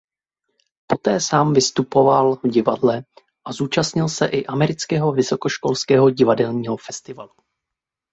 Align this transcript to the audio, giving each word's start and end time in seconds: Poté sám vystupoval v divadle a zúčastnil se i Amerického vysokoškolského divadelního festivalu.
Poté 0.87 1.19
sám 1.19 1.53
vystupoval 1.53 2.35
v 2.35 2.47
divadle 2.49 3.03
a 3.45 3.53
zúčastnil 3.53 4.09
se 4.09 4.25
i 4.27 4.45
Amerického 4.45 5.11
vysokoškolského 5.11 6.09
divadelního 6.09 6.77
festivalu. 6.77 7.31